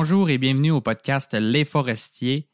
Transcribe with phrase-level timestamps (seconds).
[0.00, 2.48] Bonjour et bienvenue au podcast Les Forestiers.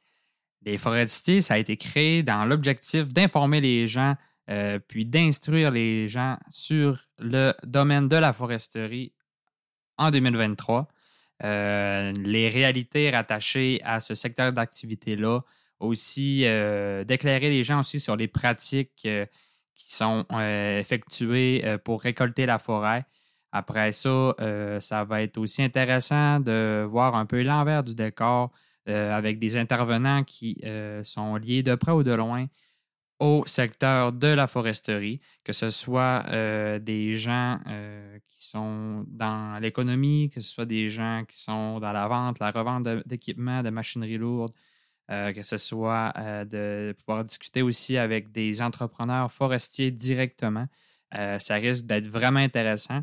[0.63, 4.15] Les Forestiers, ça a été créé dans l'objectif d'informer les gens
[4.49, 9.13] euh, puis d'instruire les gens sur le domaine de la foresterie
[9.99, 10.89] en 2023.
[11.43, 15.41] Euh, les réalités rattachées à ce secteur d'activité-là,
[15.81, 20.25] aussi euh, d'éclairer les gens aussi sur les pratiques qui sont
[20.81, 23.05] effectuées pour récolter la forêt.
[23.57, 24.35] Après ça,
[24.81, 28.51] ça va être aussi intéressant de voir un peu l'envers du décor
[28.87, 30.61] avec des intervenants qui
[31.05, 32.47] sont liés de près ou de loin
[33.21, 39.61] au secteur de la foresterie, que ce soit euh, des gens euh, qui sont dans
[39.61, 43.71] l'économie, que ce soit des gens qui sont dans la vente, la revente d'équipements, de,
[43.71, 44.53] machinerie lourde,
[45.11, 46.13] euh, que ce soit
[46.45, 50.67] de pouvoir discuter aussi avec des entrepreneurs forestiers directement.
[51.13, 53.03] ça risque d'être vraiment intéressant.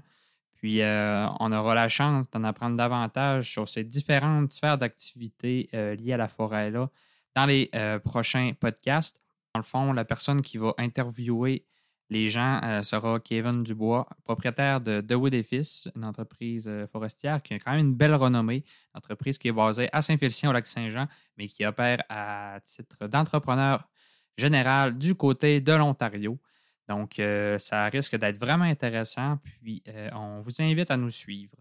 [0.61, 6.17] Puis, on aura la chance d'en apprendre davantage sur ces différentes sphères d'activité liées à
[6.17, 6.87] la forêt-là
[7.35, 7.71] dans les
[8.03, 9.19] prochains podcasts.
[9.55, 11.65] Dans le fond, la personne qui va interviewer
[12.11, 17.53] les gens euh, sera Kevin Dubois, propriétaire de DeWood Fils, une entreprise euh, forestière qui
[17.53, 20.67] a quand même une belle renommée, une entreprise qui est basée à Saint-Félicien au lac
[20.67, 23.87] Saint-Jean, mais qui opère à titre d'entrepreneur
[24.37, 26.37] général du côté de l'Ontario.
[26.91, 29.37] Donc, euh, ça risque d'être vraiment intéressant.
[29.43, 29.81] Puis,
[30.13, 31.55] on vous invite à nous suivre.